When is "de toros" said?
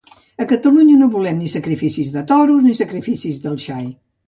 2.17-2.67